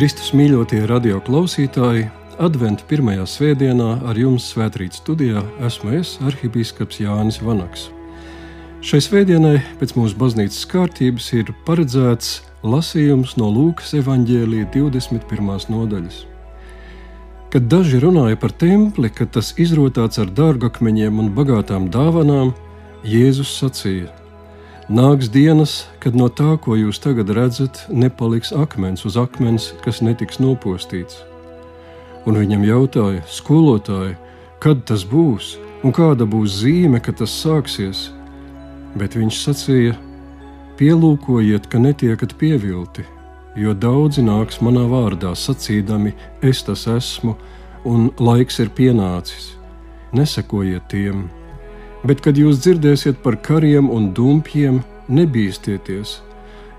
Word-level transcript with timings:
Kristus 0.00 0.30
mīļotie 0.32 0.78
radio 0.88 1.18
klausītāji, 1.20 2.06
Adventa 2.40 2.86
pirmajā 2.88 3.26
svētdienā 3.28 3.88
ar 4.08 4.16
jums 4.16 4.46
svētkrīt 4.48 4.94
studijā 4.96 5.42
esmu 5.66 5.90
es, 5.98 6.14
arhibīskaps 6.24 7.02
Jānis 7.02 7.36
Vanaks. 7.44 7.82
Šai 8.80 9.02
svētdienai 9.04 9.58
pēc 9.76 9.92
mūsu 9.98 10.16
baznīcas 10.22 10.62
kārtības 10.70 11.26
ir 11.36 11.52
paredzēts 11.66 12.30
lasījums 12.64 13.34
no 13.36 13.50
Lūkas 13.52 13.92
evanģēlīja 14.00 14.70
21. 14.72 15.68
nodaļas. 15.74 16.22
Kad 17.52 17.68
daži 17.68 18.00
runāja 18.00 18.40
par 18.40 18.56
templi, 18.56 19.12
ka 19.12 19.28
tas 19.28 19.52
izrotāts 19.60 20.22
ar 20.24 20.32
dārgakmeņiem 20.32 21.20
un 21.20 21.28
bagātām 21.36 21.92
dāvanām, 21.92 22.54
Jēzus 23.04 23.52
sacīja: 23.60 24.08
Nāks 24.90 25.28
dienas, 25.30 25.84
kad 26.02 26.16
no 26.18 26.26
tā, 26.26 26.56
ko 26.58 26.74
jūs 26.74 26.98
tagad 26.98 27.28
redzat, 27.30 27.84
nepaliks 27.94 28.50
akmens 28.50 29.04
uz 29.06 29.14
akmens, 29.20 29.68
kas 29.84 30.00
netiks 30.02 30.40
nopostīts. 30.42 31.20
Un 32.26 32.34
viņam 32.34 32.66
jautāja, 32.66 33.22
skolotāji, 33.30 34.16
kad 34.58 34.82
tas 34.90 35.06
būs 35.06 35.52
un 35.86 35.94
kāda 35.94 36.26
būs 36.26 36.58
zīme, 36.64 36.98
kad 36.98 37.20
tas 37.22 37.30
sāksies. 37.30 38.08
Bet 38.98 39.14
viņš 39.14 39.40
sacīja: 39.46 39.94
Pielūkojiet, 40.82 41.70
ka 41.70 41.78
netiekat 41.78 42.34
pievilti, 42.42 43.06
jo 43.54 43.78
daudzi 43.78 44.26
nāks 44.26 44.58
manā 44.58 44.88
vārdā, 44.90 45.36
sacīdami: 45.38 46.16
Es 46.42 46.66
tas 46.66 46.88
esmu, 46.90 47.38
un 47.86 48.10
laiks 48.18 48.58
ir 48.58 48.74
pienācis. 48.74 49.52
Nesekojiet 50.10 50.90
tiem! 50.90 51.28
Bet, 52.00 52.22
kad 52.24 52.38
jūs 52.40 52.62
dzirdēsiet 52.64 53.18
par 53.20 53.36
kariem 53.44 53.90
un 53.92 54.10
dumpjiem, 54.16 54.80
nebīsties, 55.12 56.20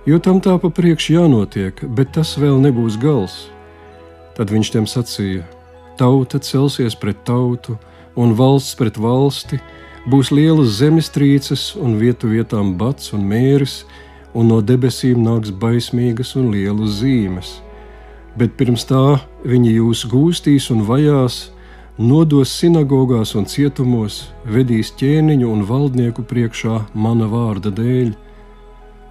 jo 0.10 0.18
tam 0.18 0.40
tā 0.42 0.56
pa 0.58 0.72
priekšu 0.74 1.14
jānotiek, 1.20 1.84
bet 1.94 2.16
tas 2.18 2.34
vēl 2.42 2.58
nebūs 2.64 2.98
gals. 3.02 3.52
Tad 4.34 4.50
viņš 4.50 4.72
tiem 4.74 4.88
sacīja: 4.90 5.46
Tauta 6.00 6.40
celsies 6.42 6.96
pret 6.98 7.22
tautu, 7.28 7.78
un 8.18 8.34
valsts 8.34 8.74
pret 8.80 8.98
valsti, 8.98 9.60
būs 10.10 10.32
lielas 10.34 10.80
zemestrīces, 10.80 11.76
un 11.78 12.00
vietu 12.02 12.32
vietām 12.32 12.74
bats 12.78 13.14
un 13.14 13.22
mēris, 13.28 13.84
un 14.34 14.50
no 14.50 14.62
debesīm 14.62 15.22
nāks 15.22 15.52
baismīgas 15.54 16.34
un 16.40 16.50
lielas 16.56 17.02
zīmes. 17.04 17.60
Bet 18.40 18.56
pirms 18.58 18.88
tā 18.90 19.20
viņi 19.46 19.76
jūs 19.76 20.06
gūstīs 20.10 20.72
un 20.74 20.86
vajās, 20.88 21.52
nodos 22.02 22.50
sinagogās 22.58 23.36
un 23.38 23.46
cietumos, 23.46 24.32
vedīs 24.48 24.90
ķēniņu 24.98 25.48
un 25.52 25.64
valdnieku 25.70 26.24
priekšā 26.26 26.78
mana 26.98 27.28
vārda 27.30 27.70
dēļ, 27.78 28.14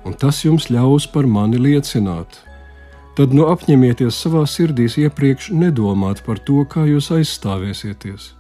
un 0.09 0.17
tas 0.19 0.41
jums 0.43 0.71
ļaus 0.73 1.07
par 1.13 1.29
mani 1.31 1.61
liecināt. 1.61 2.41
Tad 3.15 3.35
nu 3.37 3.47
apņemieties 3.53 4.17
savā 4.25 4.43
sirdīs 4.49 4.97
iepriekš 4.99 5.51
nedomāt 5.55 6.23
par 6.27 6.41
to, 6.43 6.65
kā 6.65 6.87
jūs 6.89 7.11
aizstāvēsieties. 7.15 8.31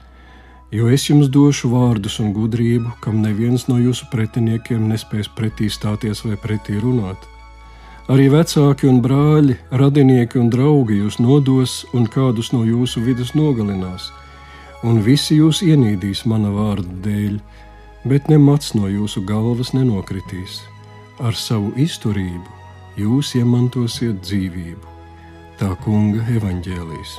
Jo 0.75 0.87
es 0.89 1.09
jums 1.11 1.29
došu 1.31 1.71
vārdus 1.71 2.21
un 2.23 2.33
gudrību, 2.35 2.95
kam 3.05 3.21
neviens 3.23 3.67
no 3.69 3.77
jūsu 3.79 4.07
pretiniekiem 4.11 4.87
nespēs 4.91 5.31
pretī 5.37 5.69
stāties 5.71 6.25
vai 6.25 6.39
pretī 6.39 6.79
runāt. 6.83 7.19
Arī 8.11 8.31
vecāki 8.33 8.89
un 8.91 9.03
brāļi, 9.05 9.59
radinieki 9.71 10.41
un 10.41 10.49
draugi 10.51 11.03
jūs 11.03 11.21
nodos 11.23 11.85
un 11.95 12.09
kādus 12.11 12.51
no 12.55 12.65
jūsu 12.67 13.03
vidus 13.05 13.37
nogalinās 13.39 14.11
un 14.87 15.01
visi 15.05 15.39
jūs 15.41 15.63
ienīdīs 15.67 16.25
mana 16.31 16.53
vārda 16.55 16.97
dēļ, 17.07 17.41
bet 18.09 18.29
nemats 18.33 18.75
no 18.75 18.89
jūsu 18.89 19.25
galvas 19.29 19.75
nenokritīs. 19.77 20.61
Ar 21.21 21.37
savu 21.37 21.73
izturību 21.77 22.61
jūs 23.01 23.35
iemantosiet 23.39 24.23
dzīvību. 24.25 24.87
Tā 25.61 25.75
kunga 25.85 26.25
evaņģēlīs. 26.33 27.19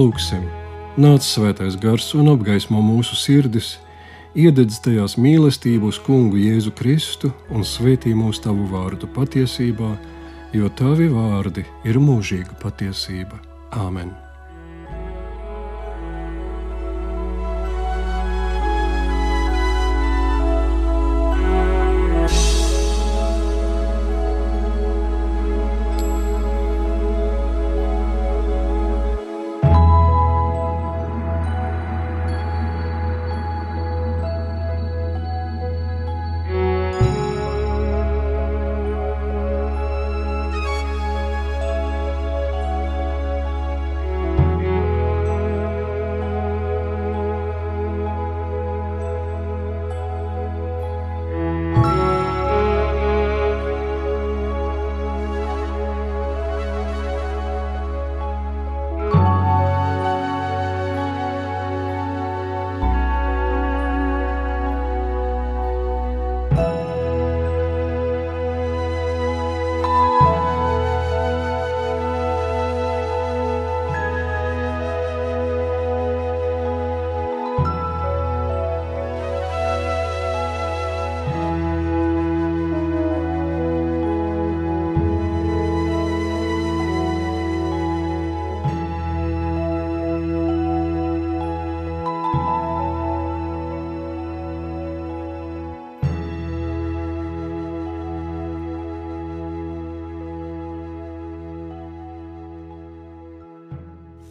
Lūksim, 0.00 0.46
nāc 0.96 1.26
svētais 1.26 1.74
gars 1.76 2.06
un 2.16 2.30
apgaismo 2.32 2.78
mūsu 2.80 3.18
sirdis, 3.20 3.74
iededz 4.32 4.78
tajās 4.80 5.18
mīlestību 5.20 5.90
uz 5.92 5.98
kungu 6.06 6.40
Jēzu 6.40 6.72
Kristu 6.78 7.32
un 7.52 7.66
svētī 7.68 8.14
mūsu 8.16 8.46
tavu 8.46 8.64
vārdu 8.70 9.10
patiesībā, 9.18 9.90
jo 10.56 10.72
tavi 10.80 11.10
vārdi 11.12 11.66
ir 11.84 12.00
mūžīga 12.00 12.56
patiesība. 12.64 13.44
Āmen! 13.76 14.29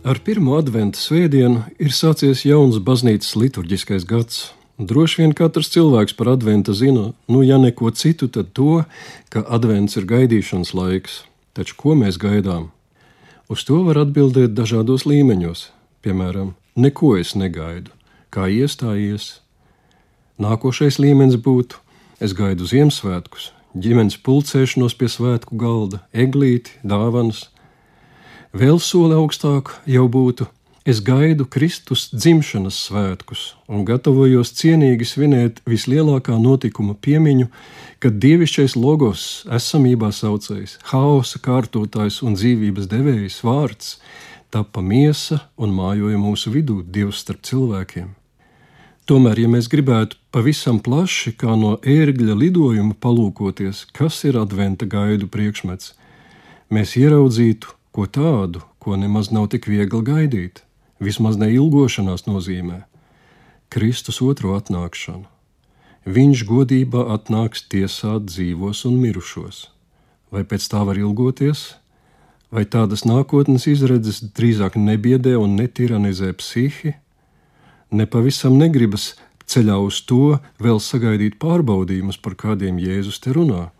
Ar 0.09 0.17
pirmo 0.25 0.55
adventu 0.57 0.97
svētdienu 0.97 1.67
ir 1.77 1.91
sācies 1.93 2.39
jauns 2.41 2.79
baznīcas 2.81 3.35
liturģiskais 3.37 4.07
gads. 4.09 4.37
Droši 4.81 5.19
vien 5.19 5.35
katrs 5.37 5.67
cilvēks 5.75 6.15
par 6.17 6.31
adventu 6.31 6.73
zina, 6.73 7.11
nu, 7.29 7.41
ja 7.45 7.59
neko 7.61 7.91
citu, 7.93 8.25
tad 8.25 8.49
to, 8.57 8.79
ka 9.29 9.43
advents 9.45 9.99
ir 9.99 10.07
gaidīšanas 10.09 10.71
laiks. 10.73 11.19
Taču 11.53 11.77
ko 11.77 11.93
mēs 11.99 12.17
gaidām? 12.17 12.71
Uz 13.53 13.67
to 13.67 13.83
var 13.85 13.99
atbildēt 14.01 14.55
dažādos 14.57 15.05
līmeņos. 15.05 15.67
Piemēram, 16.01 16.55
neko 16.73 17.13
es 17.21 17.35
negaidu, 17.37 17.93
kā 18.33 18.49
iestājies. 18.49 19.43
Nākošais 20.41 20.97
līmenis 20.97 21.37
būtu: 21.37 21.83
es 22.17 22.33
gaidu 22.33 22.65
Ziemassvētkus, 22.65 23.51
ģimenes 23.77 24.17
pulcēšanos 24.25 24.97
pie 24.97 25.13
svētku 25.19 25.61
galda, 25.61 26.01
eglīti, 26.17 26.79
dāvanas 26.81 27.45
Vēl 28.49 28.79
soli 28.81 29.13
augstāk 29.13 29.75
jau 29.85 30.07
būtu: 30.09 30.47
es 30.81 31.03
gaidu 31.05 31.45
Kristus 31.45 32.07
dzimšanas 32.09 32.79
svētkus 32.87 33.53
un 33.69 33.83
gatavojos 33.85 34.49
cienīgi 34.57 35.05
svinēt 35.05 35.61
vislielākā 35.69 36.33
notikuma 36.41 36.95
piemiņu, 36.97 37.45
kad 38.01 38.17
dievišķais 38.17 38.73
logos, 38.73 39.45
esamībā 39.53 40.09
saucējs, 40.09 40.79
haosa 40.89 41.37
kārtotājs 41.45 42.23
un 42.25 42.33
dzīvības 42.33 42.89
devējs 42.89 43.43
vārds 43.45 43.99
tappa 44.49 44.81
miesa 44.81 45.43
un 45.55 45.69
mājoja 45.69 46.17
mūsu 46.17 46.49
vidū, 46.49 46.81
Dievs 46.81 47.21
starp 47.21 47.45
cilvēkiem. 47.45 48.15
Tomēr, 49.05 49.45
ja 49.45 49.49
mēs 49.49 49.69
gribētu 49.69 50.17
pavisam 50.33 50.81
plaši, 50.81 51.37
kā 51.37 51.53
no 51.53 51.77
ērgļa 51.85 52.33
lidojuma 52.33 52.97
palūkoties, 52.97 53.85
kas 53.93 54.23
ir 54.25 54.41
adventa 54.41 54.89
gaidu 54.89 55.29
priekšmets, 55.29 55.93
mēs 56.73 56.97
ieraudzītu 56.97 57.77
ko 57.99 58.07
tādu, 58.07 58.61
ko 58.79 58.95
nemaz 58.95 59.27
nav 59.27 59.49
tik 59.51 59.65
viegli 59.67 59.99
gaidīt, 60.07 60.61
vismaz 61.03 61.35
ne 61.35 61.49
ilgošanās 61.51 62.23
nozīmē- 62.29 62.85
Kristus 63.73 64.21
otro 64.23 64.55
atnākšanu. 64.55 65.25
Viņš 66.07 66.45
godībā 66.47 67.01
atnāks 67.15 67.67
tiesāt 67.67 68.31
dzīvos 68.31 68.85
un 68.87 68.95
mirušos. 69.03 69.67
Vai 70.31 70.43
pēc 70.43 70.63
tā 70.71 70.85
var 70.85 70.95
ilgoties? 70.95 71.75
Vai 72.51 72.63
tādas 72.63 73.03
nākotnes 73.03 73.67
izredzes 73.67 74.23
drīzāk 74.23 74.79
nebiedē 74.79 75.35
un 75.35 75.57
netiranizē 75.59 76.31
psihi? 76.39 76.95
Nepavisam 77.91 78.57
negribas 78.57 79.15
ceļā 79.45 79.75
uz 79.75 79.99
to 80.01 80.39
vēl 80.57 80.79
sagaidīt 80.79 81.35
pārbaudījumus, 81.35 82.21
par 82.21 82.35
kādiem 82.35 82.79
Jēzus 82.79 83.19
te 83.19 83.31
runā. 83.35 83.71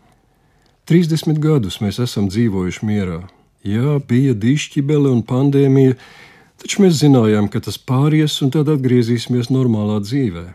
30 0.84 1.38
gadus 1.40 1.80
mēs 1.80 1.98
esam 1.98 2.28
dzīvojuši 2.28 2.84
mierā. 2.84 3.39
Jā, 3.66 3.98
bija 4.08 4.32
dišķibele 4.32 5.10
un 5.12 5.20
pandēmija, 5.26 5.98
taču 6.62 6.80
mēs 6.80 7.02
zinājām, 7.02 7.50
ka 7.52 7.60
tas 7.60 7.76
pāries 7.76 8.38
un 8.40 8.52
tad 8.54 8.70
atgriezīsimies 8.72 9.52
normālā 9.52 9.98
dzīvē. 10.00 10.46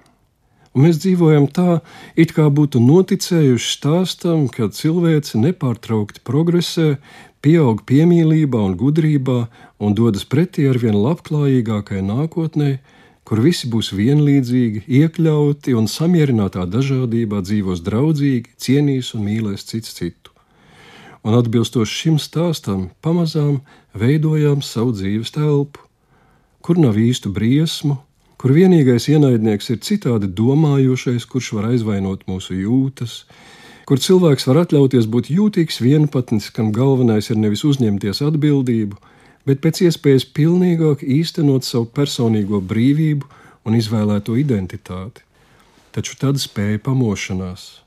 Un 0.76 0.84
mēs 0.84 0.98
dzīvojam 1.04 1.46
tā, 1.56 1.80
it 2.20 2.34
kā 2.36 2.50
būtu 2.52 2.82
noticējuši 2.84 3.70
stāstam, 3.78 4.50
ka 4.52 4.68
cilvēce 4.74 5.40
nepārtraukti 5.40 6.26
progresē, 6.28 6.98
pieaug 7.46 7.86
piemīlībā 7.88 8.60
un 8.60 8.76
gudrībā 8.76 9.40
un 9.80 9.96
dodas 9.96 10.26
pretī 10.26 10.66
ar 10.68 10.82
vien 10.82 10.98
labklājīgākai 10.98 12.02
nākotnē, 12.04 12.74
kur 13.24 13.42
visi 13.46 13.70
būs 13.72 13.94
vienlīdzīgi, 13.96 14.84
iekļauti 15.00 15.78
un 15.78 15.88
samierinātā 15.90 16.66
dažādībā 16.68 17.46
dzīvos 17.46 17.86
draudzīgi, 17.86 18.58
cienīs 18.58 19.14
un 19.16 19.30
mīlēs 19.30 19.70
cits 19.70 19.96
citu. 19.96 20.35
Un 21.26 21.34
atbilstoši 21.34 21.96
šim 22.04 22.18
stāstam, 22.22 22.90
pamazām 23.02 23.64
veidojām 23.98 24.60
savu 24.62 24.92
dzīves 24.94 25.34
telpu, 25.34 25.82
kur 26.62 26.78
nav 26.78 27.00
īstu 27.02 27.32
briesmu, 27.34 27.96
kur 28.38 28.54
vienīgais 28.54 29.08
ienaidnieks 29.10 29.72
ir 29.74 29.80
citādi 29.82 30.30
domājošais, 30.30 31.26
kurš 31.26 31.56
var 31.58 31.72
aizvainot 31.72 32.28
mūsu 32.30 32.60
jūtas, 32.60 33.24
kur 33.90 34.02
cilvēks 34.02 34.46
var 34.52 34.62
atļauties 34.66 35.08
būt 35.10 35.32
jūtīgs 35.34 35.82
vienpatnis, 35.82 36.52
kam 36.54 36.70
galvenais 36.76 37.32
ir 37.34 37.42
nevis 37.42 37.66
uzņemties 37.66 38.22
atbildību, 38.26 39.00
bet 39.50 39.64
pēc 39.66 39.82
iespējas 39.88 40.28
pilnīgāk 40.30 41.02
īstenot 41.02 41.66
savu 41.66 41.90
personīgo 41.90 42.62
brīvību 42.62 43.30
un 43.66 43.78
izvēlēto 43.82 44.38
identitāti. 44.38 45.26
Taču 45.96 46.18
tad 46.22 46.38
spēja 46.42 46.82
pamošanās. 46.86 47.85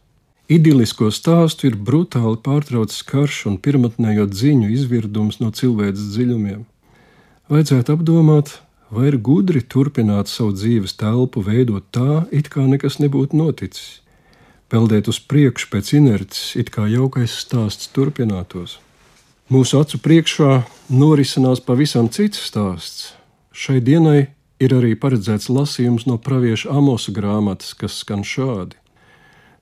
Idilisko 0.48 1.10
stāstu 1.12 1.68
ir 1.68 1.76
brutāli 1.76 2.38
pārtraucis 2.40 3.04
karš 3.04 3.44
un 3.50 3.60
pirmotnējo 3.60 4.24
ziņu 4.32 4.70
izvirdums 4.72 5.42
no 5.42 5.52
cilvēces 5.52 6.14
dziļumiem. 6.14 6.64
Vajadzētu 7.52 7.96
apdomāt, 7.98 8.54
vai 8.88 9.10
ir 9.10 9.20
gudri 9.20 9.60
turpināt 9.60 10.32
savu 10.32 10.56
dzīves 10.56 10.96
telpu 10.96 11.44
veidot 11.44 11.84
tā, 11.92 12.24
it 12.32 12.48
kā 12.52 12.64
nekas 12.64 12.96
nebūtu 13.02 13.36
noticis 13.36 13.98
peldēt 14.68 15.08
uz 15.08 15.18
priekšu 15.18 15.70
pēc 15.72 15.92
inerces, 15.96 16.54
it 16.60 16.70
kā 16.72 16.86
jaukais 16.90 17.32
stāsts 17.42 17.90
turpinātos. 17.94 18.78
Mūsu 19.48 19.80
acu 19.80 20.00
priekšā 20.04 20.62
norisinās 20.92 21.62
pavisam 21.64 22.10
cits 22.12 22.42
stāsts. 22.50 23.14
Šai 23.52 23.80
dienai 23.80 24.28
ir 24.60 24.74
arī 24.76 24.92
paredzēts 25.00 25.48
lasījums 25.48 26.04
no 26.06 26.18
pravieša 26.20 26.74
Amosa 26.76 27.14
grāmatas, 27.16 27.72
kas 27.72 28.02
skan 28.02 28.26
šādi: 28.28 28.76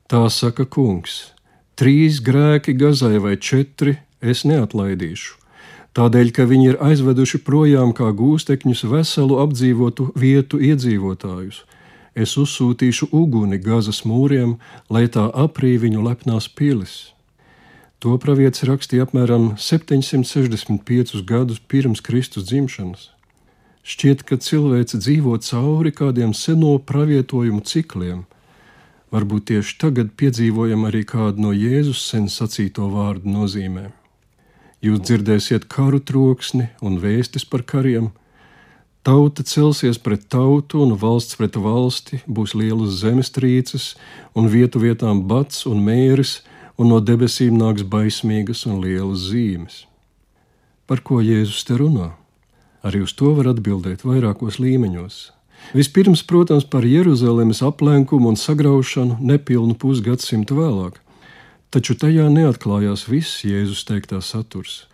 Tā 0.06 0.20
saka 0.30 0.62
kungs, 0.70 1.32
trīs 1.74 2.20
grēki 2.22 2.76
gazai 2.78 3.16
vai 3.18 3.32
četri 3.42 3.96
es 4.22 4.44
neatlaidīšu. 4.46 5.32
Tādēļ, 5.98 6.30
ka 6.36 6.44
viņi 6.46 6.68
ir 6.70 6.76
aizveduši 6.78 7.40
projām 7.42 7.90
kā 7.96 8.12
gūstekņus 8.14 8.84
veselu 8.86 9.40
apdzīvotu 9.42 10.12
vietu 10.14 10.60
iedzīvotājus, 10.62 11.64
es 12.14 12.36
uzsūtīšu 12.38 13.08
uguni 13.10 13.58
gazas 13.58 14.04
mūriem, 14.06 14.60
lai 14.86 15.08
tā 15.10 15.26
aprī 15.34 15.74
viņu 15.82 16.06
lepnās 16.06 16.46
pilis. 16.54 16.94
To 17.98 18.14
pravietis 18.22 18.62
rakstīja 18.70 19.08
apmēram 19.08 19.56
765 19.58 21.18
gadus 21.26 21.58
pirms 21.58 22.04
Kristus 22.04 22.46
dzimšanas. 22.46 23.10
Šķiet, 23.82 24.22
ka 24.22 24.38
cilvēce 24.38 25.02
dzīvo 25.02 25.34
cauri 25.42 25.90
kādiem 25.90 26.30
seno 26.30 26.76
pravietojumu 26.78 27.66
cikliem. 27.66 28.22
Varbūt 29.14 29.48
tieši 29.52 29.76
tagad 29.78 30.12
piedzīvojam 30.18 30.88
arī 30.88 31.04
kādu 31.06 31.44
no 31.44 31.54
Jēzus 31.54 32.02
sen 32.10 32.26
sacīto 32.32 32.88
vārdu 32.90 33.30
nozīmēm. 33.30 33.92
Jūs 34.82 35.02
dzirdēsiet 35.06 35.68
karu 35.72 36.00
troksni 36.02 36.68
un 36.84 36.98
vēstis 37.02 37.46
par 37.48 37.62
kariem, 37.66 38.10
Tauta 39.06 39.44
celsies 39.46 40.00
pret 40.02 40.24
tautu 40.26 40.80
un 40.82 40.96
valsts 40.98 41.36
pret 41.38 41.54
valsti, 41.54 42.18
būs 42.26 42.56
lielas 42.58 42.96
zemestrīces, 43.04 43.92
un 44.34 44.48
vietu 44.50 44.82
vietām 44.82 45.20
bats 45.30 45.62
un 45.70 45.78
mēris, 45.86 46.40
un 46.74 46.90
no 46.90 46.98
debesīm 46.98 47.54
nāks 47.54 47.86
baismīgas 47.86 48.64
un 48.66 48.80
lielas 48.82 49.28
zīmes. 49.30 49.84
Par 50.90 51.04
ko 51.06 51.20
Jēzus 51.22 51.62
te 51.68 51.78
runā? 51.78 52.16
Arī 52.82 53.04
uz 53.06 53.14
to 53.14 53.30
var 53.38 53.52
atbildēt 53.52 54.02
vairākos 54.02 54.58
līmeņos. 54.58 55.35
Vispirms, 55.74 56.22
protams, 56.22 56.64
par 56.64 56.84
Jeruzalemes 56.86 57.62
aplenkumu 57.62 58.28
un 58.28 58.36
sagraušanu 58.38 59.18
nepilnu 59.20 59.74
pusgadsimtu 59.74 60.60
vēlāk, 60.60 61.00
taču 61.74 61.96
tajā 61.98 62.28
neatklājās 62.30 63.08
viss 63.10 63.42
Jēzus 63.46 63.82
teiktā 63.88 64.20
saturs. 64.22 64.84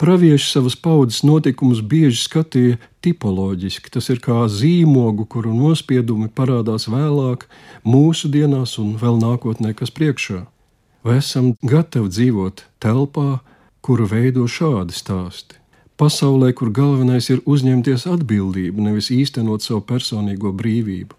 Pravieši 0.00 0.50
savas 0.50 0.74
paudzes 0.74 1.22
notikumus 1.22 1.78
bieži 1.78 2.18
skatīja 2.24 2.78
tipoloģiski. 3.04 3.92
Tas 3.94 4.10
ir 4.10 4.18
kā 4.24 4.40
zīmogu, 4.50 5.22
kuru 5.30 5.54
nospiedumi 5.54 6.26
parādās 6.34 6.88
vēlāk, 6.90 7.46
mūsu 7.86 8.28
dienās 8.32 8.74
un 8.82 8.96
vēl 8.98 9.20
nākotnē, 9.22 9.70
kas 9.78 9.94
priekšā. 9.94 10.42
Vai 11.06 11.20
esam 11.20 11.52
gatavi 11.62 12.10
dzīvot 12.10 12.64
telpā, 12.82 13.44
kuru 13.84 14.08
veido 14.10 14.48
šādi 14.50 14.96
stāsti? 14.96 15.63
Pasaulē, 15.96 16.50
kur 16.58 16.72
galvenais 16.74 17.28
ir 17.30 17.42
uzņemties 17.46 18.08
atbildību, 18.10 18.82
nevis 18.82 19.12
īstenot 19.14 19.62
savu 19.62 19.84
personīgo 19.86 20.50
brīvību. 20.50 21.14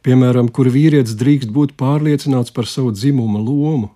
Piemēram, 0.00 0.48
kur 0.48 0.70
vīrietis 0.72 1.18
drīkst 1.20 1.50
būt 1.52 1.74
pārliecināts 1.76 2.54
par 2.56 2.64
savu 2.64 2.94
dzimuma 2.96 3.42
lomu, 3.44 3.90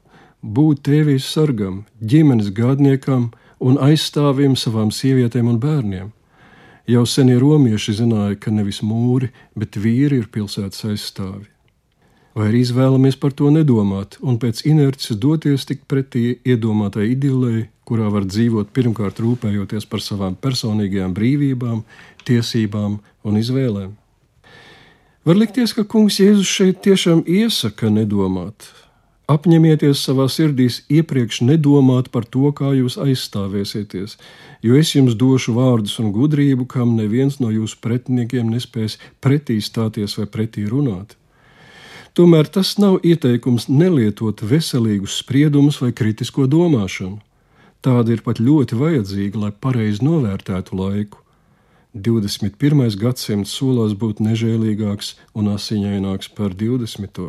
būt 0.44 0.82
tēvijas 0.84 1.30
sargam, 1.32 1.86
ģimenes 2.04 2.52
gādniekam, 2.52 3.30
un 3.64 3.80
aizstāvim 3.80 4.58
savām 4.60 4.92
sievietēm 4.92 5.48
un 5.48 5.58
bērniem. 5.62 6.12
Jau 6.84 7.06
senie 7.08 7.38
romieši 7.40 7.96
zināja, 8.02 8.36
ka 8.36 8.52
nevis 8.52 8.82
mūri, 8.84 9.30
bet 9.56 9.78
vīri 9.80 10.20
ir 10.20 10.28
pilsētas 10.28 10.84
aizstāvi. 10.90 11.48
Vai 12.36 12.50
arī 12.50 12.60
izvēlamies 12.66 13.16
par 13.16 13.32
to 13.32 13.48
nedomāt 13.54 14.18
un 14.20 14.36
pēc 14.42 14.66
inerces 14.68 15.16
doties 15.16 15.64
tik 15.64 15.86
pretī 15.88 16.34
iedomātai 16.44 17.12
idilei, 17.14 17.70
kurā 17.88 18.10
var 18.12 18.28
dzīvot 18.28 18.72
pirmkārt 18.76 19.20
rūpējoties 19.24 19.88
par 19.90 20.04
savām 20.04 20.38
personīgajām 20.40 21.14
brīvībām, 21.16 21.82
tiesībām 22.28 22.98
un 23.24 23.40
izvēlēm? 23.40 23.92
Var 25.24 25.40
likties, 25.40 25.72
ka 25.72 25.86
kungs 25.88 26.20
Jēzus 26.20 26.50
šeit 26.50 26.82
tiešām 26.84 27.22
iesaka 27.24 27.88
nedomāt, 27.88 28.68
Apņemieties 29.24 30.02
savā 30.04 30.26
sirdīs 30.28 30.82
iepriekš 30.92 31.38
nedomāt 31.48 32.10
par 32.12 32.26
to, 32.28 32.50
kā 32.52 32.74
jūs 32.76 32.98
aizstāvēsieties, 33.00 34.18
jo 34.60 34.76
es 34.76 34.90
jums 34.92 35.14
došu 35.16 35.54
vārdus 35.56 35.96
un 36.02 36.10
gudrību, 36.12 36.66
kam 36.68 36.92
neviens 36.98 37.38
no 37.40 37.48
jūsu 37.48 37.78
pretiniekiem 37.80 38.50
nespēs 38.52 38.98
pretī 39.24 39.62
stāties 39.64 40.18
vai 40.20 40.26
pretī 40.28 40.66
runāt. 40.68 41.16
Tomēr 42.12 42.50
tas 42.52 42.74
nav 42.76 42.98
ieteikums 43.00 43.70
nelietot 43.72 44.44
veselīgus 44.44 45.16
spriedumus 45.22 45.80
vai 45.80 45.94
kritisko 45.96 46.44
domāšanu. 46.44 47.16
Tāda 47.84 48.14
ir 48.14 48.22
pat 48.24 48.38
ļoti 48.40 48.78
vajadzīga, 48.80 49.40
lai 49.42 49.52
pareizi 49.52 50.04
novērtētu 50.06 50.76
laiku. 50.78 51.20
21. 51.94 52.96
gadsimts 52.96 53.52
solās 53.58 53.92
būt 54.00 54.22
nežēlīgāks 54.24 55.12
un 55.36 55.50
asiņaināks 55.52 56.30
par 56.38 56.56
20. 56.62 57.20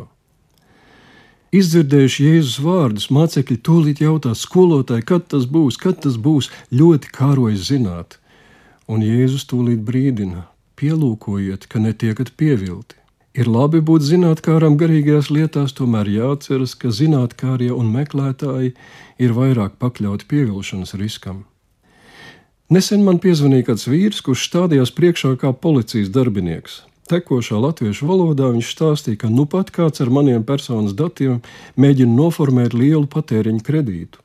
Izdzirdējuši 1.56 2.24
Jēzus 2.24 2.56
vārdus, 2.64 3.10
mācekļi 3.12 3.58
tūlīt 3.68 4.00
jautā 4.02 4.32
skolotāji, 4.34 5.04
kad 5.12 5.28
tas 5.30 5.44
būs, 5.46 5.76
kad 5.78 6.00
tas 6.02 6.16
būs, 6.16 6.48
ļoti 6.72 7.12
kārojas 7.14 7.68
zināt. 7.68 8.16
Un 8.88 9.04
Jēzus 9.04 9.44
tūlīt 9.52 9.84
brīdina: 9.86 10.48
pielūkojiet, 10.80 11.68
ka 11.68 11.84
netiekat 11.84 12.32
pievilti. 12.40 12.96
Ir 13.36 13.50
labi 13.52 13.82
būt 13.84 14.00
zinātnām 14.00 14.78
garīgajās 14.80 15.26
lietās, 15.28 15.74
tomēr 15.76 16.08
jāatceras, 16.08 16.72
ka 16.80 16.88
zinātnākie 16.88 17.68
un 17.68 17.90
meklētāji 17.92 18.72
ir 19.20 19.34
vairāk 19.36 19.76
pakļauti 19.76 20.24
pievilšanas 20.30 20.94
riskam. 20.96 21.44
Nesen 22.72 23.04
man 23.04 23.20
piezvanīja 23.20 23.68
kāds 23.68 23.84
vīrs, 23.86 24.22
kurš 24.24 24.48
stādījās 24.48 24.90
priekšā 24.96 25.36
kā 25.42 25.52
policijas 25.52 26.08
darbinieks. 26.10 26.82
tekošā 27.06 27.60
latviešu 27.62 28.06
valodā 28.08 28.48
viņš 28.50 28.70
stāstīja, 28.72 29.20
ka 29.20 29.28
nu 29.30 29.44
pat 29.46 29.70
kāds 29.70 30.00
ar 30.02 30.10
maniem 30.10 30.42
personas 30.42 30.96
datiem 30.96 31.42
mēģina 31.76 32.16
noformēt 32.16 32.74
lielu 32.74 33.06
patēriņu 33.06 33.62
kredītu. 33.62 34.18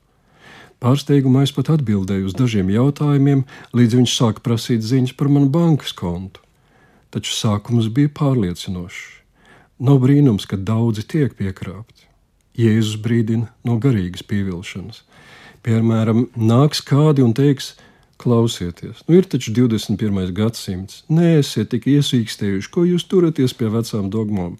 Pārsteigumā 0.82 1.44
es 1.46 1.52
pat 1.52 1.70
atbildēju 1.70 2.26
uz 2.26 2.34
dažiem 2.34 2.72
jautājumiem, 2.74 3.44
līdz 3.70 4.00
viņš 4.00 4.16
sāka 4.16 4.42
prasīt 4.42 4.82
ziņas 4.82 5.14
par 5.14 5.28
manu 5.28 5.46
bankas 5.46 5.92
kontu. 5.92 6.40
Taču 7.12 7.34
sākums 7.36 7.90
bija 7.92 8.10
pārliecinošs. 8.16 9.02
Nav 9.82 10.00
brīnums, 10.04 10.46
ka 10.48 10.56
daudzi 10.56 11.04
tiek 11.04 11.34
piekrāpti. 11.36 12.08
Jēzus 12.56 12.98
brīdina 13.02 13.48
no 13.66 13.78
garīgas 13.80 14.24
pievilšanas. 14.28 15.02
Piemēram, 15.62 16.26
nāks 16.36 16.82
kādi 16.84 17.24
un 17.24 17.34
teiks, 17.36 17.74
Klausieties, 18.22 19.00
nu 19.08 19.16
ir 19.18 19.26
taču 19.26 19.50
21. 19.50 20.28
gadsimts. 20.36 21.00
Nēsiet 21.10 21.72
tik 21.72 21.88
iesīkstējuši, 21.90 22.68
ko 22.70 22.84
jūs 22.86 23.08
turaties 23.10 23.54
pie 23.58 23.66
vecām 23.72 24.12
dogmām. 24.14 24.52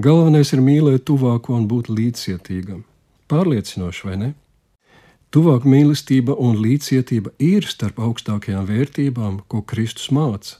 Galvenais 0.00 0.54
ir 0.56 0.62
mīlēt 0.64 1.04
tuvāko 1.10 1.58
un 1.58 1.66
būt 1.68 1.90
līdzcietīgam. 1.92 2.86
Pārliecinoši, 3.28 4.06
vai 4.08 4.16
ne? 4.22 4.30
Tuvāk 5.36 5.68
mīlestība 5.68 6.32
un 6.32 6.56
līdzcietība 6.64 7.34
ir 7.44 7.68
starp 7.68 8.00
augstākajām 8.00 8.64
vērtībām, 8.70 9.42
ko 9.52 9.60
Kristus 9.68 10.08
māca, 10.16 10.56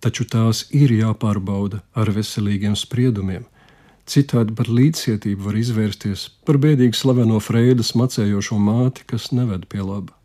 taču 0.00 0.24
tās 0.24 0.66
ir 0.74 0.92
jāpārbauda 0.92 1.82
ar 1.94 2.10
veselīgiem 2.16 2.76
spriedumiem. 2.76 3.44
Citādi 4.10 4.56
par 4.58 4.66
līdzcietību 4.66 5.44
var 5.46 5.58
izvērsties 5.60 6.24
par 6.48 6.58
bēdīgi 6.58 6.98
slaveno 6.98 7.38
Freida 7.38 7.84
smacējošo 7.86 8.58
māti, 8.58 9.04
kas 9.06 9.30
neved 9.30 9.68
pie 9.70 9.84
laba. 9.84 10.16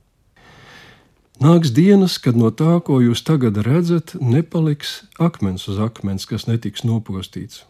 Nāks 1.44 1.74
dienas, 1.76 2.16
kad 2.18 2.38
no 2.40 2.48
tā, 2.48 2.78
ko 2.80 3.02
jūs 3.04 3.22
tagad 3.28 3.60
redzat, 3.68 4.16
nepaliks 4.24 5.02
akmens 5.20 5.68
uz 5.68 5.82
akmens, 5.84 6.24
kas 6.26 6.48
netiks 6.48 6.86
nopostīts. 6.88 7.66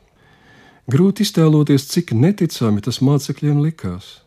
Grūti 0.86 1.26
iztēloties, 1.26 1.88
cik 1.90 2.14
neticami 2.14 2.84
tas 2.86 3.02
mācekļiem 3.02 3.64
likās. 3.66 4.20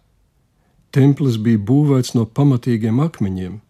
Templis 0.90 1.38
bija 1.38 1.60
būvēts 1.62 2.16
no 2.18 2.26
pamatīgiem 2.26 2.98
akmeņiem. 3.04 3.60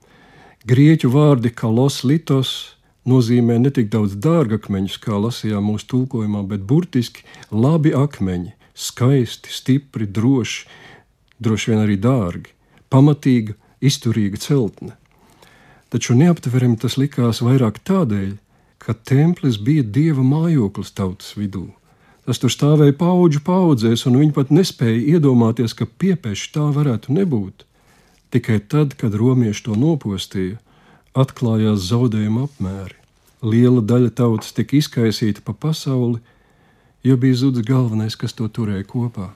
Grieķu 0.65 1.13
vārdi 1.13 1.53
kalos 1.53 2.01
litos 2.01 2.78
nozīmē 3.07 3.59
ne 3.63 3.71
tik 3.75 3.91
daudz 3.93 4.17
dārgakmeņus, 4.19 4.99
kā 5.03 5.19
lasījām 5.21 5.71
mūsu 5.71 5.87
tulkojumā, 5.93 6.43
bet 6.51 6.67
burtiski 6.67 7.27
labi 7.51 7.95
akmeņi, 7.95 8.55
skaisti, 8.75 9.53
stipri, 9.53 10.07
droši, 10.07 10.67
droši 11.39 11.71
vien 11.71 11.85
arī 11.85 11.99
dārgi, 12.01 12.55
pamatīga, 12.91 13.55
izturīga 13.79 14.41
celtne 14.43 14.97
taču 15.89 16.15
neaptverami 16.15 16.79
tas 16.81 16.99
likās 17.01 17.41
vairāk 17.45 17.81
tādēļ, 17.89 18.37
ka 18.79 18.95
templis 18.95 19.59
bija 19.61 19.83
dieva 19.83 20.25
mājoklis 20.25 20.93
tautas 20.97 21.35
vidū. 21.39 21.69
Tas 22.29 22.41
tur 22.41 22.53
stāvēja 22.53 22.95
paudžu 23.01 23.41
paudzēs, 23.45 24.05
un 24.09 24.19
viņi 24.21 24.35
pat 24.37 24.53
nespēja 24.53 25.17
iedomāties, 25.17 25.73
ka 25.75 25.89
piepeši 25.89 26.51
tā 26.53 26.67
varētu 26.77 27.15
nebūt. 27.17 27.65
Tikai 28.29 28.59
tad, 28.61 28.93
kad 29.01 29.17
romieši 29.17 29.65
to 29.65 29.77
nopostīja, 29.81 30.59
atklājās 31.17 31.89
zaudējuma 31.89 32.47
apmēri. 32.49 32.97
Liela 33.43 33.83
daļa 33.85 34.11
tautas 34.19 34.53
tika 34.53 34.77
izkaisīta 34.79 35.45
pa 35.47 35.55
pasauli, 35.55 36.19
jo 37.07 37.17
bija 37.17 37.39
zudis 37.45 37.67
galvenais, 37.67 38.17
kas 38.19 38.35
to 38.35 38.49
turēja 38.51 38.87
kopā. 38.89 39.31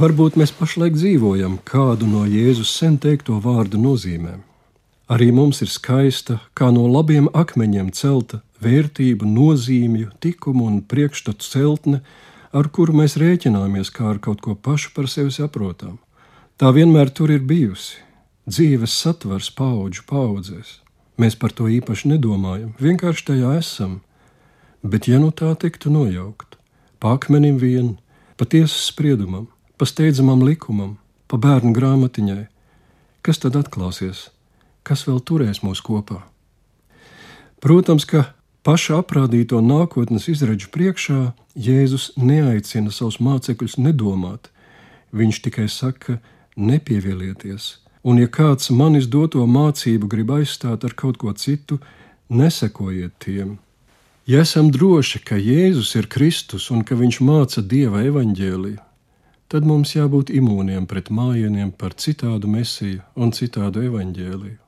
Varbūt 0.00 0.38
mēs 0.40 0.52
pašlaik 0.56 0.94
dzīvojam 0.96 1.58
kādu 1.68 2.06
no 2.08 2.22
Jēzus 2.24 2.70
sen 2.72 2.96
teikto 2.98 3.36
vārdu 3.44 3.76
nozīmēm. 3.82 4.40
Arī 5.10 5.32
mums 5.34 5.60
ir 5.60 5.68
skaista, 5.68 6.38
kā 6.54 6.70
no 6.72 6.86
labiem 6.86 7.26
akmeņiem 7.34 7.90
celta 7.92 8.40
vērtību, 8.62 9.26
nozīmju, 9.26 10.12
tikumu 10.22 10.68
un 10.70 10.78
priekšstatu 10.86 11.44
celtne, 11.44 12.00
ar 12.54 12.68
kuru 12.70 12.94
mēs 13.02 13.18
rēķināmies 13.20 13.90
kā 13.92 14.06
ar 14.12 14.20
kaut 14.22 14.40
ko 14.44 14.54
pašu 14.54 14.94
par 14.94 15.10
sevi 15.10 15.34
saprotam. 15.34 15.98
Tā 16.56 16.70
vienmēr 16.76 17.10
tur 17.10 17.32
ir 17.34 17.42
bijusi. 17.42 17.98
Dzīves 18.50 18.96
satvers 19.04 19.50
paudžu 19.54 20.02
paudzēs. 20.10 20.80
Mēs 21.20 21.36
par 21.38 21.54
to 21.54 21.68
īpaši 21.70 22.10
nedomājam, 22.14 22.72
vienkārši 22.80 23.26
tajā 23.30 23.54
esam. 23.60 24.00
Bet, 24.82 25.06
ja 25.06 25.20
nu 25.22 25.30
tā 25.30 25.52
tiktu 25.60 25.92
nojaukt, 25.92 26.56
pa 26.98 27.14
akmenim 27.18 27.60
vien, 27.60 27.94
pa 28.40 28.48
tiesas 28.48 28.88
spriedumam, 28.90 29.46
pa 29.78 29.86
steidzamam 29.86 30.42
likumam, 30.42 30.96
pa 31.28 31.38
bērnu 31.38 31.76
grāmatiņai, 31.76 32.44
kas 33.22 33.42
tad 33.44 33.60
atklāsies? 33.60 34.30
kas 34.82 35.04
vēl 35.08 35.20
turēs 35.24 35.62
mūs 35.64 35.82
kopā. 35.84 36.22
Protams, 37.60 38.06
ka 38.08 38.30
paša 38.66 39.00
aprādīto 39.02 39.60
nākotnes 39.64 40.28
izredzu 40.32 40.70
priekšā 40.74 41.32
Jēzus 41.54 42.10
neaicina 42.16 42.92
savus 42.94 43.20
mācekļus 43.20 43.76
nedomāt. 43.80 44.48
Viņš 45.12 45.40
tikai 45.44 45.66
saka, 45.68 46.20
nepievielieties, 46.56 47.80
un 48.02 48.20
ja 48.20 48.28
kāds 48.28 48.70
manis 48.70 49.08
doto 49.08 49.44
mācību 49.46 50.08
grib 50.10 50.30
aizstāt 50.36 50.84
ar 50.84 50.94
kaut 50.96 51.18
ko 51.20 51.32
citu, 51.32 51.80
nesekojiet 52.28 53.16
tiem. 53.18 53.58
Ja 54.26 54.44
esam 54.44 54.70
droši, 54.70 55.22
ka 55.26 55.36
Jēzus 55.40 55.96
ir 55.98 56.06
Kristus 56.06 56.70
un 56.70 56.84
ka 56.86 56.94
Viņš 56.94 57.20
māca 57.26 57.62
Dieva 57.62 58.04
evaņģēliju, 58.06 58.78
tad 59.50 59.66
mums 59.66 59.96
jābūt 59.96 60.30
imūniem 60.30 60.86
pret 60.86 61.10
mājieniem 61.10 61.72
par 61.74 61.96
citādu 61.98 62.48
mesiju 62.48 63.02
un 63.16 63.34
citādu 63.34 63.82
evaņģēliju. 63.88 64.58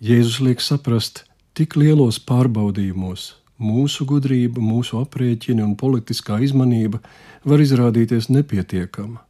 Jēzus 0.00 0.40
liek 0.44 0.60
saprast, 0.60 1.24
tik 1.56 1.76
lielos 1.80 2.20
pārbaudījumos 2.20 3.30
mūsu 3.60 4.06
gudrība, 4.08 4.62
mūsu 4.64 5.00
aprēķini 5.00 5.64
un 5.64 5.76
politiskā 5.78 6.40
izmanība 6.44 7.00
var 7.44 7.60
izrādīties 7.60 8.30
nepietiekama. 8.32 9.20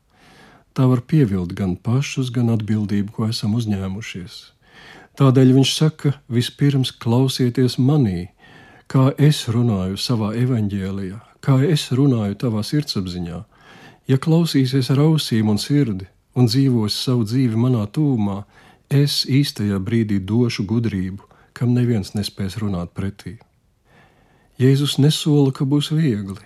Tā 0.75 0.87
var 0.91 1.03
pievilt 1.03 1.55
gan 1.59 1.75
pašus, 1.77 2.31
gan 2.35 2.53
atbildību, 2.55 3.13
ko 3.17 3.29
esam 3.31 3.57
uzņēmušies. 3.59 4.37
Tādēļ 5.19 5.53
viņš 5.59 5.73
saka, 5.75 6.15
vispirms 6.31 6.93
klausieties 7.03 7.77
manī, 7.79 8.31
kā 8.91 9.11
es 9.19 9.43
runāju 9.51 9.99
savā 10.01 10.33
evaņģēlijā, 10.39 11.19
kā 11.45 11.59
es 11.67 11.91
runāju 11.93 12.39
tavā 12.45 12.63
sirdsapziņā. 12.67 13.43
Ja 14.09 14.17
klausīsies 14.19 14.91
ar 14.95 15.03
ausīm 15.05 15.51
un 15.51 15.59
sirdi 15.59 16.09
un 16.39 16.47
dzīvos 16.47 16.97
savu 17.05 17.27
dzīvi 17.27 17.59
manā 17.59 17.85
tūmā, 17.91 18.45
Es 18.91 19.21
īstajā 19.23 19.77
brīdī 19.79 20.17
došu 20.19 20.65
gudrību, 20.67 21.23
kam 21.55 21.77
neviens 21.77 22.11
nespēs 22.17 22.57
runāt 22.59 22.91
pretī. 22.91 23.37
Jēzus 24.59 24.97
nesola, 24.99 25.53
ka 25.55 25.63
būs 25.63 25.93
viegli. 25.95 26.43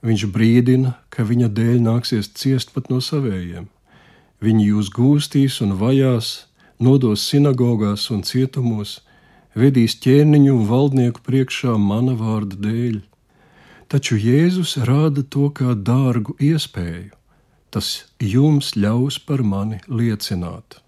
Viņš 0.00 0.24
brīdina, 0.32 0.94
ka 1.12 1.26
viņa 1.28 1.50
dēļ 1.52 1.82
nāksies 1.84 2.30
ciest 2.32 2.72
pat 2.72 2.88
no 2.88 3.02
savējiem. 3.04 3.68
Viņi 4.40 4.70
jūs 4.70 4.88
gūstīs 4.96 5.58
un 5.60 5.74
vajās, 5.76 6.46
nodos 6.80 7.26
sinagogās 7.28 8.06
un 8.14 8.22
cietumos, 8.24 9.00
vedīs 9.52 9.98
ķēniņu 10.00 10.54
un 10.56 10.66
valdnieku 10.70 11.20
priekšā 11.26 11.76
mana 11.76 12.14
vārda 12.16 12.56
dēļ. 12.64 13.00
Taču 13.92 14.16
Jēzus 14.16 14.78
rāda 14.88 15.24
to 15.26 15.50
kā 15.52 15.74
dārgu 15.74 16.36
iespēju. 16.40 17.10
Tas 17.70 18.06
jums 18.18 18.72
ļaus 18.74 19.18
par 19.22 19.42
mani 19.46 19.82
liecināt. 19.86 20.80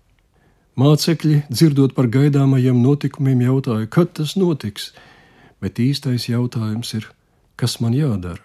Mācekļi, 0.79 1.43
dzirdot 1.53 1.93
par 1.93 2.09
gaidāmajiem 2.09 2.81
notikumiem, 2.81 3.45
jautāja, 3.45 3.91
kad 3.93 4.15
tas 4.17 4.33
notiks, 4.41 4.89
bet 5.61 5.77
īstais 5.83 6.31
jautājums 6.31 6.95
ir, 6.97 7.11
kas 7.61 7.77
man 7.85 7.93
jādara? 7.93 8.41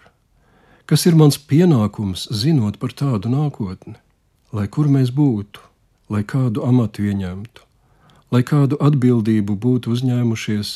Kas 0.88 1.04
ir 1.04 1.16
mans 1.20 1.36
pienākums 1.36 2.26
zinot 2.32 2.78
par 2.80 2.94
tādu 2.96 3.28
nākotni? 3.32 3.96
Lai 4.56 4.66
kur 4.72 4.88
mēs 4.88 5.12
būtu, 5.12 5.60
lai 6.08 6.22
kādu 6.24 6.64
amatu 6.64 7.04
ieņemtu, 7.04 7.66
lai 8.32 8.40
kādu 8.50 8.78
atbildību 8.80 9.58
būtu 9.64 9.92
uzņēmušies, 9.92 10.70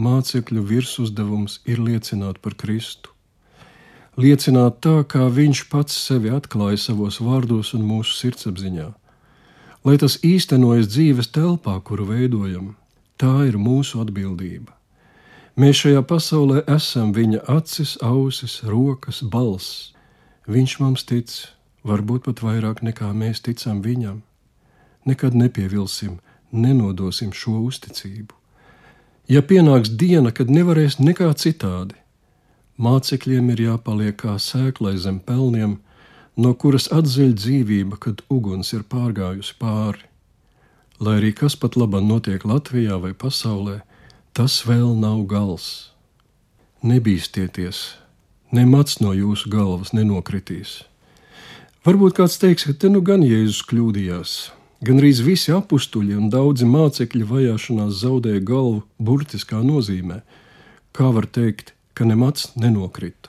mācekļu 0.00 0.64
virsuzdevums 0.72 1.58
ir 1.68 1.82
liecināt 1.84 2.40
par 2.40 2.56
Kristu. 2.56 3.12
Liecināt 4.16 4.80
tā, 4.84 5.02
kā 5.04 5.28
Viņš 5.28 5.66
pats 5.68 6.00
sevi 6.08 6.32
atklāja 6.32 6.80
savos 6.80 7.20
vārdos 7.20 7.74
un 7.76 7.84
mūsu 7.84 8.16
sirdsapziņā 8.16 8.88
lai 9.84 9.96
tas 10.00 10.18
īstenojas 10.26 10.90
dzīves 10.90 11.30
telpā, 11.34 11.78
kuru 11.84 12.10
veidojam. 12.10 12.74
Tā 13.20 13.46
ir 13.48 13.56
mūsu 13.60 14.00
atbildība. 14.04 14.72
Mēs 15.60 15.80
šajā 15.82 16.00
pasaulē 16.08 16.60
esam 16.72 17.10
viņa 17.12 17.40
acis, 17.52 17.96
ausis, 18.06 18.60
rokas, 18.64 19.18
balss. 19.32 19.90
Viņš 20.48 20.76
mums 20.80 21.02
tic, 21.04 21.32
varbūt 21.84 22.22
pat 22.28 22.40
vairāk 22.46 22.80
nekā 22.86 23.10
mēs 23.12 23.42
ticam 23.44 23.82
viņam. 23.84 24.22
Nekad 25.10 25.36
nepievilsim, 25.36 26.14
nenodosim 26.52 27.34
šo 27.36 27.58
uzticību. 27.66 28.32
Ja 29.28 29.42
pienāks 29.44 29.92
diena, 30.00 30.32
kad 30.32 30.48
nevarēs 30.48 30.96
nekā 31.02 31.28
citādi, 31.42 31.98
mācekļiem 32.80 33.52
ir 33.52 33.64
jāpaliek 33.66 34.16
kā 34.22 34.38
sēklai 34.40 34.96
zem 35.02 35.20
pelniem, 35.20 35.76
no 36.40 36.54
kuras 36.54 36.88
atzeļ 36.88 37.36
dzīvība, 37.36 38.00
kad 38.00 38.24
uguns 38.32 38.72
ir 38.72 38.86
pārgājusi 38.88 39.58
pāri. 39.60 40.08
Lai 41.04 41.18
arī 41.20 41.34
kas 41.36 41.58
pat 41.58 41.76
labāk 41.76 42.06
notiek 42.06 42.48
Latvijā 42.48 42.96
vai 43.02 43.12
pasaulē, 43.12 43.80
tas 44.32 44.62
vēl 44.66 44.94
nav 44.98 45.26
gals. 45.26 45.90
nebīsties, 46.82 47.96
nemats 48.52 49.00
no 49.00 49.12
jūsu 49.12 49.50
galvas 49.50 49.92
nenokritīs. 49.92 50.84
Varbūt 51.84 52.16
kāds 52.16 52.38
teiks, 52.40 52.64
ka 52.64 52.72
te 52.72 52.88
nu 52.88 53.00
gan 53.00 53.22
Jēzus 53.24 53.62
kļūdījās. 53.68 54.52
Gan 54.80 54.96
arī 55.00 55.12
visi 55.24 55.52
apstuļi 55.52 56.16
un 56.16 56.30
daudzi 56.32 56.64
mācekļi 56.64 57.26
vajāšanās 57.28 58.00
zaudēja 58.00 58.40
galvu 58.40 58.82
burtiskā 58.96 59.60
nozīmē. 59.60 60.22
Kā 60.96 61.10
var 61.12 61.26
teikt, 61.28 61.74
ka 61.92 62.04
nemats 62.08 62.52
nenokrita? 62.56 63.28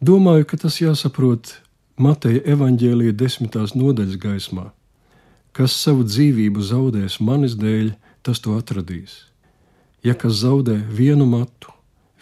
Domāju, 0.00 0.44
ka 0.48 0.56
tas 0.56 0.80
jāsaprot 0.80 1.58
Mateja 1.98 2.40
evaņģēlīja 2.54 3.12
desmitās 3.12 3.74
nodaļas 3.74 4.16
gaismā. 4.22 4.70
Kas 5.52 5.74
savu 5.76 6.04
dzīvību 6.06 6.62
zaudēs 6.62 7.18
manis 7.20 7.56
dēļ, 7.58 7.92
tas 8.22 8.40
to 8.40 8.54
atradīs. 8.56 9.24
Ja 10.06 10.14
kas 10.14 10.40
zaudē 10.44 10.76
vienu 10.94 11.26
matu, 11.26 11.72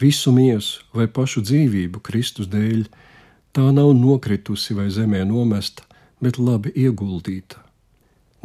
visu 0.00 0.32
miesu 0.32 0.84
vai 0.96 1.06
pašu 1.08 1.42
dzīvību 1.44 2.00
Kristus 2.04 2.48
dēļ, 2.52 2.86
tā 3.56 3.68
nav 3.72 3.92
nokritusi 3.96 4.76
vai 4.76 4.88
zemē 4.92 5.24
nomesta, 5.28 5.84
bet 6.20 6.40
labi 6.40 6.72
ieguldīta. 6.76 7.60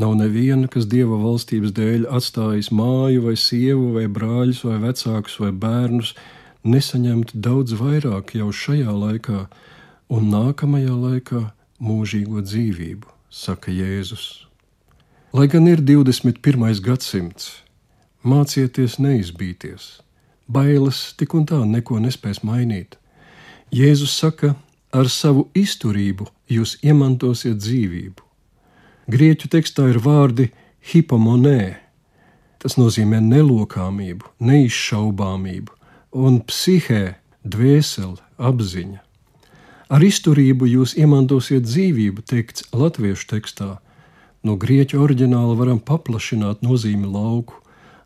Nav 0.02 0.16
neviena, 0.18 0.68
kas 0.72 0.88
dieva 0.90 1.18
valstības 1.22 1.74
dēļ 1.78 2.08
atstājis 2.10 2.72
māju, 2.74 3.26
vai 3.28 3.36
sievu, 3.38 3.92
vai 3.98 4.08
brāļus, 4.12 4.64
vai 4.66 4.80
vecākus, 4.82 5.38
vai 5.44 5.52
bērnus, 5.52 6.14
nesaņemt 6.64 7.36
daudz 7.36 7.76
vairāk 7.78 8.36
jau 8.40 8.50
šajā 8.52 8.92
laikā 8.92 9.46
un 10.12 10.32
nākamajā 10.32 10.96
laikā 10.96 11.42
mūžīgo 11.82 12.44
dzīvību, 12.46 13.12
saka 13.30 13.74
Jēzus. 13.74 14.48
Lai 15.32 15.48
gan 15.52 15.68
ir 15.72 15.80
21. 15.80 16.82
gadsimts, 16.84 17.62
mācieties 18.24 18.98
neizbīties, 19.02 20.02
bailes 20.48 21.12
tik 21.18 21.34
un 21.38 21.46
tā 21.50 21.62
neko 21.66 22.00
nespēs 22.04 22.44
mainīt. 22.46 22.98
Jēzus 23.72 24.14
saka, 24.18 24.56
ar 24.92 25.08
savu 25.10 25.48
izturību 25.56 26.28
jūs 26.52 26.78
iemantosiet 26.84 27.62
dzīvību. 27.62 28.26
Grieķu 29.12 29.50
tekstā 29.52 29.88
ir 29.92 30.00
vārdi 30.04 30.50
hipomonē. 30.92 31.78
Tas 32.62 32.78
nozīmē 32.78 33.22
nelokāmību, 33.26 34.28
neizšaubāmību, 34.44 35.72
un 36.12 36.42
psihē, 36.46 37.16
dvēseli, 37.42 38.20
apziņa. 38.38 39.00
Ar 39.92 40.04
izturību 40.06 40.68
jūs 40.70 40.94
iemantosiet 41.00 41.66
dzīvību, 41.66 42.24
teikts 42.28 42.68
latviešu 42.72 43.28
tekstā. 43.34 43.72
No 44.44 44.56
grieķu 44.60 45.02
oriģināla 45.04 45.58
varam 45.60 45.82
paplašināt 45.84 46.62
nozīmi 46.64 47.10
lauku. 47.10 47.58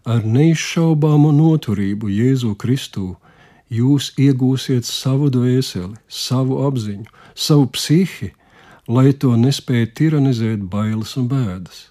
Ar 0.06 0.22
neizšaubāmu 0.22 1.32
noturību 1.34 2.12
Jēzu 2.14 2.52
Kristu 2.62 3.16
jūs 3.74 4.12
iegūsiet 4.22 4.86
savu 4.86 5.32
dvēseli, 5.34 5.96
savu 6.06 6.60
apziņu, 6.68 7.08
savu 7.34 7.66
psihi, 7.74 8.30
lai 8.86 9.16
to 9.18 9.34
nespēja 9.34 9.90
tiranizēt 9.98 10.68
bailes 10.70 11.16
un 11.18 11.26
bēdas. 11.32 11.88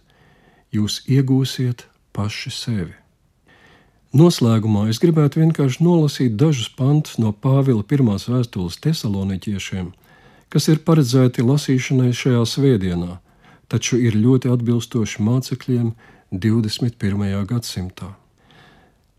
Jūs 0.71 1.01
iegūsiet 1.11 1.89
paši 2.15 2.55
sevi. 2.55 2.95
Noslēgumā 4.15 4.87
es 4.93 5.03
gribētu 5.03 5.43
vienkārši 5.43 5.83
nolasīt 5.83 6.39
dažus 6.39 6.71
pantus 6.71 7.19
no 7.19 7.33
Pāvila 7.35 7.83
pirmās 7.83 8.29
vēstules 8.31 8.79
tesaloniķiešiem, 8.87 9.91
kas 10.55 10.71
ir 10.71 10.85
paredzēti 10.87 11.43
lasīšanai 11.43 12.13
šajā 12.15 12.45
svētdienā, 12.47 13.19
taču 13.67 13.99
ir 13.99 14.15
ļoti 14.15 14.55
atbilstoši 14.55 15.27
mācekļiem 15.27 15.91
21. 16.33 17.47
gadsimtā. 17.47 18.15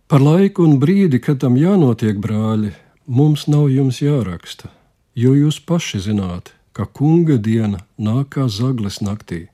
Par 0.07 0.21
laiku 0.21 0.65
un 0.65 0.77
brīdi, 0.79 1.19
kad 1.19 1.41
tam 1.41 1.57
jānotiek, 1.57 2.17
brāļi, 2.21 2.73
mums 3.05 3.47
nav 3.47 3.69
jums 3.73 4.01
jāraksta, 4.01 4.69
jo 5.15 5.33
jūs 5.33 5.59
paši 5.59 6.03
zināt, 6.09 6.53
ka 6.73 6.85
kunga 6.85 7.37
diena 7.37 7.81
nāk 7.97 8.35
kā 8.37 8.47
zagles 8.49 9.01
naktī. 9.01 9.47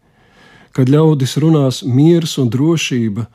Kad 0.71 0.87
ļaudis 0.87 1.37
runās 1.43 1.81
miers 1.83 2.37
un 2.39 2.47
drošība, 2.51 3.27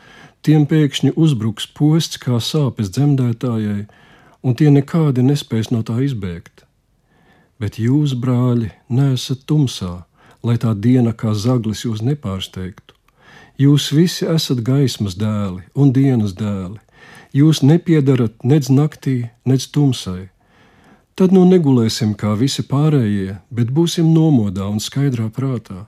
Tiem 0.46 0.62
pēkšņi 0.70 1.10
uzbruks 1.18 1.64
posts 1.74 2.20
kā 2.22 2.36
sāpes 2.38 2.92
dzemdētājai, 2.94 3.88
un 4.46 4.54
tie 4.54 4.68
nekādi 4.70 5.24
nespēs 5.26 5.72
no 5.74 5.80
tā 5.82 5.96
izbēgt. 6.06 6.62
Bet 7.58 7.80
jūs, 7.82 8.12
brāļi, 8.14 8.68
neesat 8.86 9.42
tumsā, 9.50 10.04
lai 10.46 10.54
tā 10.62 10.70
diena 10.78 11.10
kā 11.10 11.32
zaglis 11.34 11.82
jūs 11.82 12.04
nepārsteigtu. 12.06 12.85
Jūs 13.56 13.88
visi 13.96 14.26
esat 14.28 14.58
gaismas 14.60 15.14
dēli 15.16 15.62
un 15.72 15.92
dienas 15.96 16.34
dēli. 16.36 16.76
Jūs 17.32 17.62
nepiedarat 17.64 18.44
nec 18.44 18.68
naktī, 18.68 19.30
nec 19.48 19.64
tumsai. 19.72 20.28
Tad 21.16 21.32
nu 21.32 21.46
negulēsim 21.48 22.12
kā 22.20 22.34
visi 22.36 22.60
pārējie, 22.68 23.38
bet 23.48 23.72
būsim 23.72 24.10
nomodā 24.12 24.66
un 24.68 24.76
skaidrā 24.76 25.30
prātā. 25.32 25.86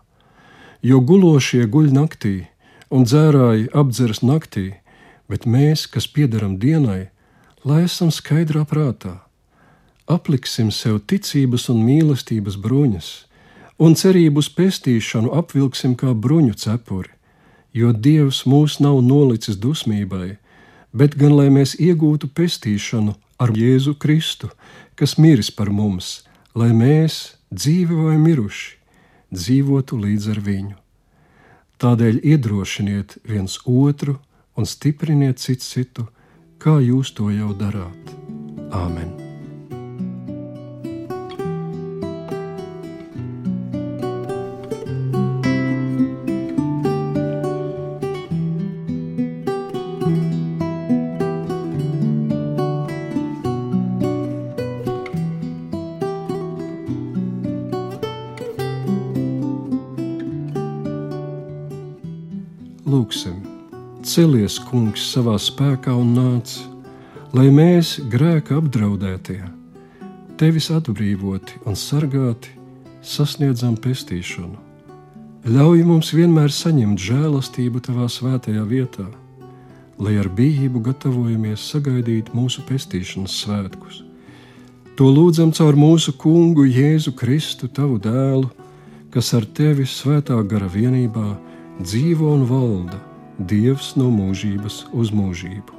Jo 0.80 1.02
gulošie 1.04 1.66
guļ 1.68 1.92
naktī, 1.92 2.48
un 2.88 3.04
dzērāji 3.04 3.68
apdzeras 3.76 4.22
naktī, 4.24 4.80
bet 5.28 5.44
mēs, 5.44 5.84
kas 5.92 6.08
piedaram 6.08 6.56
dienai, 6.56 7.10
lai 7.68 7.82
esam 7.84 8.08
skaidrā 8.08 8.64
prātā, 8.64 9.18
apliksim 10.08 10.72
sev 10.72 11.02
ticības 11.04 11.68
un 11.68 11.84
mīlestības 11.84 12.56
bruņas, 12.56 13.12
un 13.76 13.92
cerību 13.92 14.40
uz 14.40 14.48
pestīšanu 14.56 15.36
apvilksim 15.36 15.98
kā 16.00 16.16
bruņu 16.16 16.56
cepuri, 16.64 17.17
jo 17.72 17.92
Dievs 17.92 18.44
mūs 18.46 18.78
nav 18.80 19.00
nolicis 19.04 19.58
dusmībai, 19.60 20.36
bet 20.92 21.16
gan 21.18 21.36
lai 21.36 21.48
mēs 21.52 21.76
iegūtu 21.78 22.30
pestīšanu 22.34 23.14
ar 23.38 23.54
Jēzu 23.54 23.94
Kristu, 23.98 24.50
kas 24.98 25.18
miris 25.18 25.50
par 25.54 25.70
mums, 25.70 26.24
lai 26.54 26.72
mēs, 26.74 27.38
dzīvi 27.54 28.02
vai 28.08 28.16
miruši, 28.18 28.74
dzīvotu 29.34 30.00
līdz 30.00 30.30
ar 30.34 30.42
viņu. 30.48 30.76
Tādēļ 31.78 32.18
iedrošiniet 32.26 33.20
viens 33.28 33.60
otru 33.64 34.18
un 34.58 34.66
stipriniet 34.66 35.38
cits 35.38 35.70
citu, 35.70 36.08
kā 36.58 36.80
jūs 36.82 37.14
to 37.14 37.30
jau 37.30 37.54
darāt. 37.54 38.14
Āmen! 38.74 39.27
Celies, 64.58 64.70
kungs, 64.70 65.12
savā 65.12 65.38
spēkā 65.38 65.92
un 65.94 66.14
nāc, 66.14 66.58
lai 67.32 67.50
mēs, 67.50 68.00
grēka 68.10 68.58
apdraudētie, 68.58 69.42
tevis 70.36 70.70
atbrīvoti 70.70 71.60
un 71.66 71.74
sargāti, 71.74 72.50
sasniedzam 73.02 73.76
pestīšanu. 73.76 74.58
Ļauj 75.46 75.84
mums 75.84 76.12
vienmēr 76.12 76.50
saņemt 76.50 76.98
žēlastību 76.98 77.80
tavā 77.80 78.08
svētajā 78.08 78.64
vietā, 78.66 79.06
lai 79.98 80.18
ar 80.18 80.28
bijību 80.28 80.82
gatavojamies 80.82 81.60
sagaidīt 81.72 82.34
mūsu 82.34 82.62
pestīšanas 82.68 83.38
svētkus. 83.44 84.02
To 84.96 85.06
lūdzam 85.06 85.52
caur 85.52 85.76
mūsu 85.76 86.12
kungu 86.18 86.66
Jēzu 86.66 87.14
Kristu, 87.14 87.68
tavu 87.68 87.98
dēlu, 87.98 88.50
kas 89.10 89.32
ar 89.34 89.46
tevi 89.46 89.86
svētā 89.86 90.42
gara 90.44 90.66
vienībā 90.66 91.36
dzīvo 91.80 92.34
un 92.34 92.44
valda 92.44 93.07
Dievs 93.38 93.92
no 93.94 94.08
mūžības 94.10 94.80
uz 94.98 95.12
mūžību. 95.14 95.76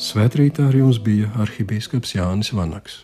Svētrītā 0.00 0.70
ar 0.70 0.78
jums 0.78 0.96
bija 0.96 1.28
arhibīskaps 1.44 2.14
Jānis 2.16 2.48
Vanaks. 2.56 3.02